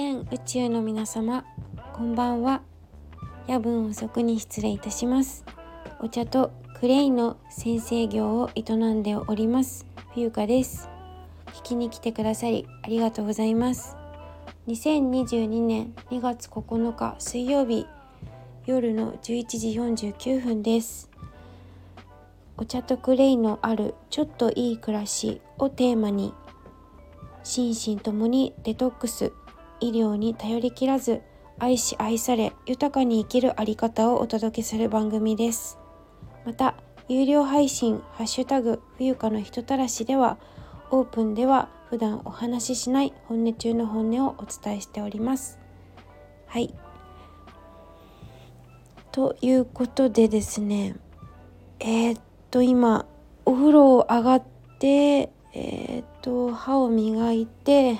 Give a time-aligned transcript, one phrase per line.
[0.00, 1.44] 全宇宙の皆様
[1.92, 2.62] こんばんは。
[3.48, 5.44] 夜分遅くに失礼いたします。
[5.98, 10.88] お茶とクレイの先生業を営んでおります冬香です。
[11.46, 13.96] 聞きに来てくださりありがとうございます。
[14.68, 17.84] 2022年2月9日水曜日
[18.66, 21.10] 夜の11時49分です。
[22.56, 26.32] お茶とクレイのあるちょっといい暮らしをテーマに
[27.42, 29.32] 心身ともにデトックス。
[29.80, 31.22] 医療に頼りきらず
[31.58, 35.78] 愛し愛され豊かに生きるあり方をお届けする番組です。
[36.44, 36.74] また
[37.08, 40.38] 有料配信「ハッシュタグ冬香の人たらし」では
[40.90, 45.58] オープンでは普段お話ししない本音中の本音をお伝えしております。
[46.46, 46.74] はい。
[49.10, 50.96] ということでですね
[51.80, 53.06] えー、っと今
[53.44, 54.42] お風呂を上がっ
[54.78, 57.98] てえー、っと歯を磨いて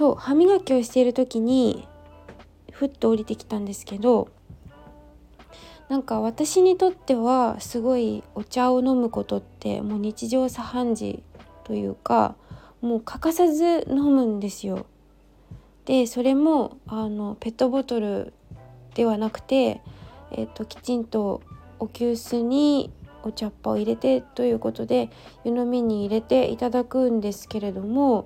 [0.00, 1.86] そう歯磨きをしている時に
[2.72, 4.30] ふっと降りてきたんですけど
[5.90, 11.22] なんか私にとってはすごいお茶を飲むことってもう日常茶飯事
[11.64, 12.34] というか
[12.80, 14.86] もう欠かさず飲むんですよ。
[15.84, 18.32] でそれもあのペットボトル
[18.94, 19.82] ではなくて、
[20.32, 21.42] えーと、きちんと
[21.78, 22.90] お急須に
[23.22, 25.10] お茶っ葉を入れてということで
[25.44, 28.24] 湯飲みに入れていただくんですけれども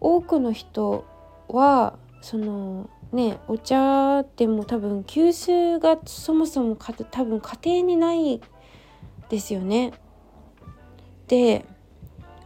[0.00, 1.04] 多くの人
[1.48, 8.40] はそのねお茶っても多分急須がそもそもか多分家庭にない
[9.28, 9.92] ですよね。
[11.28, 11.64] で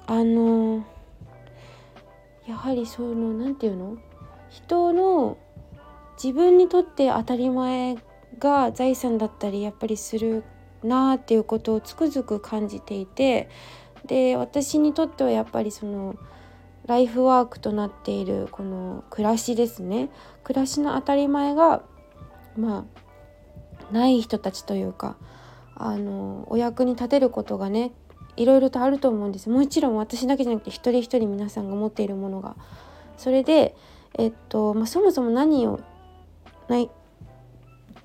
[0.07, 0.85] あの
[2.47, 3.97] やはりその何て言うの？
[4.49, 5.39] 人の
[6.23, 7.97] 自分にとって当たり前
[8.39, 10.43] が財産だったりやっぱりする
[10.83, 13.49] なっていうことをつくづく感じていて
[14.07, 16.17] で私にとってはやっぱりその
[16.91, 20.11] ライフワークとなっているこの暮らしですね。
[20.43, 21.83] 暮らしの当たり前が
[22.57, 22.85] ま
[23.89, 25.17] あない人たちというか
[25.77, 27.93] あのお役に立てることがね
[28.37, 29.49] いろいろとあると思うんです。
[29.49, 32.57] もちろん私だけじゃなくて一人一人皆さんが持っているものが。
[33.17, 33.77] それで
[34.19, 35.79] えっと、まあ、そもそも何を
[36.67, 36.91] ない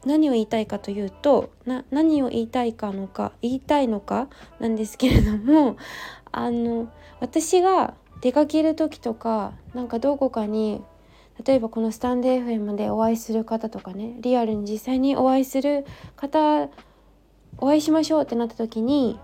[0.05, 1.49] 何を言いたいかというと
[1.89, 4.27] 何を言いたいかのか言いたいのか
[4.59, 5.75] なんですけれども
[6.31, 6.87] あの
[7.19, 10.81] 私が出かける時とかなんかどこかに
[11.45, 16.67] 例えばこのスタンド FM でお会いする方とかねリアルに実際にお会いする方
[17.59, 19.19] お会いしましょうってなった時に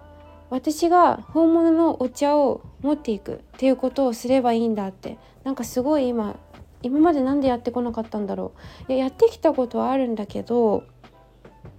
[0.51, 5.17] 私が本物のお茶を持っていくっていうことをすればいいんだって。
[5.43, 6.35] なんかすごい今
[6.83, 8.51] 今まで何でやってこなかったんだろ
[8.87, 8.93] う。
[8.93, 10.83] いややってきたことはあるんだけど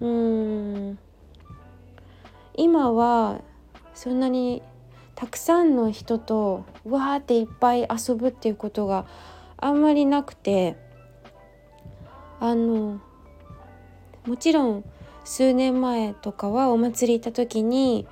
[0.00, 0.99] うーん
[2.56, 3.41] 今は
[3.94, 4.62] そんなに
[5.22, 9.06] たくさんの人とわーっていっぱい遊ぶっていうことが
[9.56, 10.77] あんまりなくて
[12.41, 13.00] あの
[14.27, 14.84] もちろん
[15.22, 18.09] 数年前とかはお祭り行った時に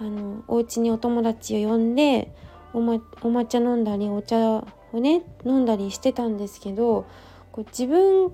[0.00, 2.34] あのお家にお友達を呼んで
[2.72, 2.98] お,、ま、お
[3.28, 7.04] 抹茶飲んだりお茶をね飲んだりしてたんですけど
[7.52, 8.32] こう自分、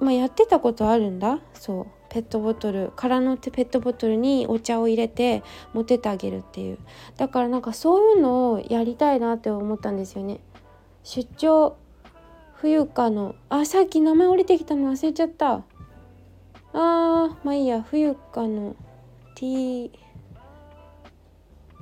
[0.00, 1.38] まあ、やってたことあるんだ。
[1.52, 1.86] そう。
[2.12, 5.42] ペットボトル空のペットボトルにお茶を入れて
[5.72, 6.78] 持ってってあげるっていう。
[7.16, 10.40] だからなんかそういうのをやりたいなって思ったんですよね。
[11.04, 11.74] 出張
[12.56, 15.54] 冬香のあさっき名前降りてきたの忘れちゃった。
[15.54, 18.76] あーまあいいや冬香の
[19.34, 19.90] T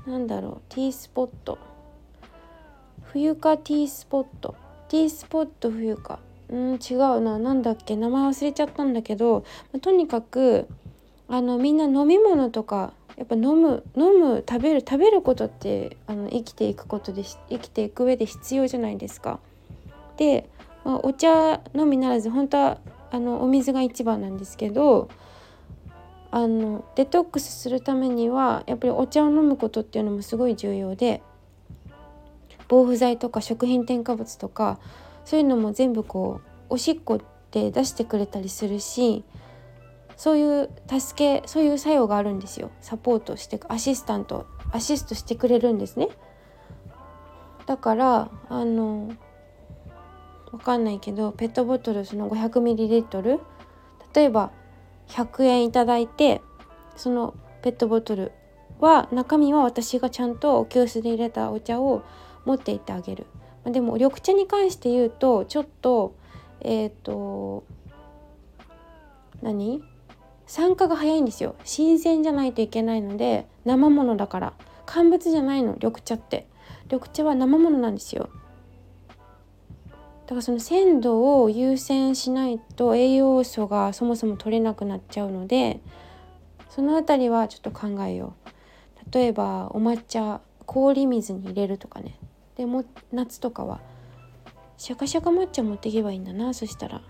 [0.06, 1.58] なんだろう T スポット。
[3.02, 4.54] 冬香 T スポット。
[4.88, 6.20] T スポット冬香
[6.50, 7.96] うん違うな何だっけ？
[7.96, 10.66] 名前忘れちゃったんだけど、ま、とにかく
[11.28, 19.38] あのみんな飲み物とかやっぱ飲む飲む食べる食べることってあの生きていくことで生きていく上で必要じゃないですか。
[20.16, 20.48] で、
[20.84, 22.78] まあ、お茶のみならず本当は
[23.10, 25.08] あのお水が一番なんですけど
[26.30, 31.22] あのデトックスするためにはやっぱりお茶を飲むことっていうのもすごい重要で
[32.68, 34.78] 防腐剤とか食品添加物とか
[35.24, 37.20] そういうのも全部こうおしっこっ
[37.50, 39.24] て出してくれたりするし
[40.16, 42.70] そういう助けそういう作用があるんですよ。
[42.80, 46.08] サポートしてアシスタントアシストしてくれるんですね。
[47.66, 49.10] だからあの
[50.52, 53.40] わかんないけどペットボトルその 500ml
[54.14, 54.50] 例えば
[55.08, 56.42] 100円いただいて
[56.96, 58.32] そのペットボトル
[58.80, 62.02] は中身は私がちゃんと急須で入れたお茶を
[62.44, 63.26] 持っていってあげる。
[63.64, 66.14] でも緑茶に関して言うとちょっと
[66.60, 67.64] えっ、ー、と
[69.42, 69.82] 何？
[70.46, 71.54] 酸化が早いんですよ。
[71.64, 74.52] 新鮮じゃないといけないので生ものだから。
[74.84, 75.74] 乾物じゃないの。
[75.74, 76.48] 緑茶って。
[76.90, 78.28] 緑茶は生ものなんですよ。
[80.30, 85.80] だからその鮮度を優先しないと栄養素がそもそも取れなくなっちゃうので
[86.68, 88.50] その辺りはちょっと考えよう。
[89.12, 92.16] 例えばお抹茶氷水に入れるとかね。
[92.56, 93.80] でも夏とかは
[94.80, 96.54] シャカシャカ抹茶持っていけばいいんだな。
[96.54, 97.02] そしたら。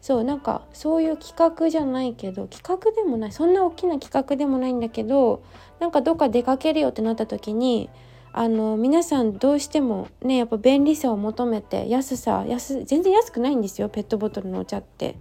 [0.00, 3.32] そうなんかそういう企画じゃないけど企画でもない。
[3.32, 5.42] そんな大きな企画でもないんだけど
[5.80, 7.90] なんかどっか出かけるよってなった時に
[8.32, 13.90] あの皆さんどうしてもねやっぱ便利さを求めて安さ安全然安くないんですよ。
[13.90, 15.16] ペットボトルのお茶って。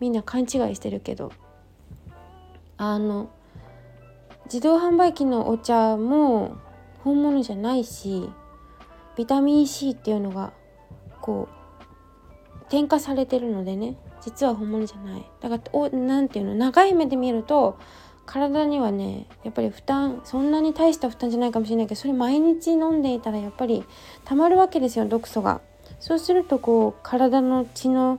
[0.00, 1.30] みんな勘違いしてるけど。
[2.78, 3.28] あの
[4.46, 6.56] 自動販売機のお茶も
[7.02, 8.30] 本物じゃないし
[9.16, 10.52] ビタミン C っていうのが
[11.20, 17.78] こう添加されてるのでね実は本物じゃないだからおなんていうの長い目で見ると
[18.26, 23.84] 体にはねやっぱり負担そんなに大した負担じゃないかもしれないけどそれ毎日飲んでいたらやっぱり
[24.24, 25.60] たまるわけですよ毒素が。
[26.00, 28.18] そうするとこう体の血の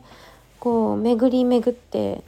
[0.60, 2.24] こう巡り巡って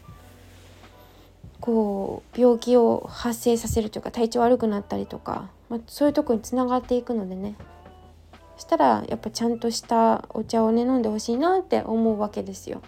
[1.62, 7.56] こう病気を発生させるというか体調悪くなったりとか、まあ、そういうとこにつながっていくのでね
[8.58, 12.82] したらやっぱちゃんとしたお茶をね飲んでほしいなって思うわけですよ。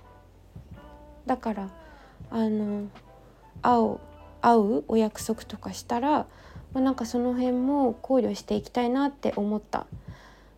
[1.26, 1.70] だから
[2.32, 2.88] あの
[3.62, 4.00] 青
[4.42, 6.26] 会うお約束とかしたら、ま
[6.76, 9.86] あ、なんかその辺も考慮していきたいなって思った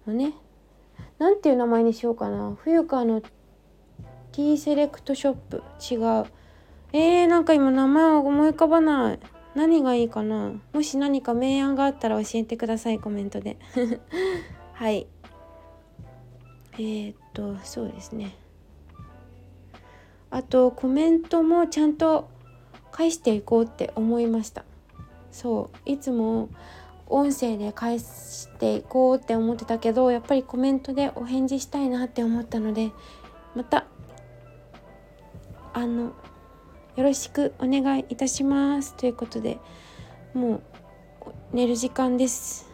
[0.08, 0.34] のね。
[1.20, 2.56] なんていう名前にしようかな。
[2.64, 5.64] 冬川のティーセレクトショップ。
[5.80, 6.26] 違う。
[6.94, 9.20] えー、なんか今名前を思い浮かばない。
[9.54, 10.54] 何がいいかな。
[10.74, 13.58] もし何か明暗があったら教えてくださいコメントで。
[14.82, 15.06] はい。
[16.74, 18.36] えー、っとそうですね。
[20.32, 22.32] あとコメントもちゃんと
[22.92, 24.66] 返していこうって思いました。
[25.32, 25.78] そう。
[25.88, 26.50] いつも
[27.06, 32.90] 音声で返していこうって思ってたけどやっぱりコメントでお返事したいなって思ったので
[33.54, 33.86] また
[35.74, 36.14] あのよ
[36.96, 38.96] ろしくお願いいたします。
[38.96, 39.60] ということで
[40.34, 40.64] もう
[41.54, 42.71] 寝る時間です。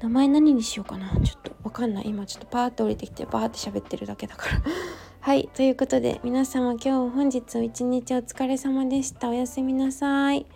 [0.00, 1.10] 名前何にしようかな。
[1.20, 2.08] ちょっとわかんない。
[2.08, 4.62] 今ちょっとパーッと降りてきてバーって喋ってるだけだから。
[5.20, 9.28] はいということで皆様今日本日一日お疲れ様でした。
[9.28, 10.46] おやすみなさい。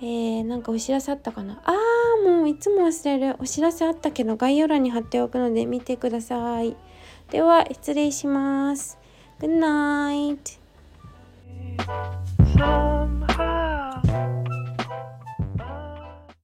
[0.00, 1.60] えー、なんかお知らせあったかな。
[1.64, 3.36] あーもういつも忘れる。
[3.38, 6.76] お知らせあったけど概要欄に貼っておくので見てください。
[7.30, 8.98] では失礼します。
[9.40, 10.60] Good night.